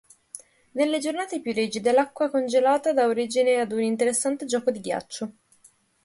[0.71, 5.31] Nelle giornate più rigide l'acqua congelata dà origine ad un interessante gioco di ghiaccio.